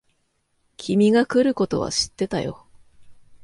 [0.77, 2.65] 君が来ることは知ってたよ。